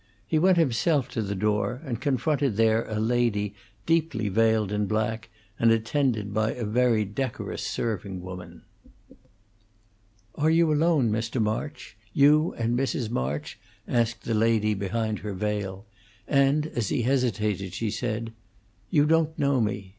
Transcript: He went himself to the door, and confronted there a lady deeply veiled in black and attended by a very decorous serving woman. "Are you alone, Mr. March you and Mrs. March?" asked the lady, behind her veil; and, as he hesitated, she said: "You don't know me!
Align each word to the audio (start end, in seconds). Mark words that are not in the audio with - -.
He 0.25 0.39
went 0.39 0.57
himself 0.57 1.09
to 1.09 1.21
the 1.21 1.35
door, 1.35 1.79
and 1.85 2.01
confronted 2.01 2.57
there 2.57 2.87
a 2.89 2.99
lady 2.99 3.53
deeply 3.85 4.29
veiled 4.29 4.71
in 4.71 4.87
black 4.87 5.29
and 5.59 5.69
attended 5.69 6.33
by 6.33 6.53
a 6.55 6.65
very 6.65 7.05
decorous 7.05 7.61
serving 7.61 8.19
woman. 8.23 8.63
"Are 10.33 10.49
you 10.49 10.73
alone, 10.73 11.11
Mr. 11.11 11.39
March 11.39 11.97
you 12.13 12.51
and 12.55 12.75
Mrs. 12.75 13.11
March?" 13.11 13.59
asked 13.87 14.23
the 14.23 14.33
lady, 14.33 14.73
behind 14.73 15.19
her 15.19 15.33
veil; 15.33 15.85
and, 16.27 16.65
as 16.65 16.89
he 16.89 17.03
hesitated, 17.03 17.75
she 17.75 17.91
said: 17.91 18.33
"You 18.89 19.05
don't 19.05 19.37
know 19.37 19.61
me! 19.61 19.89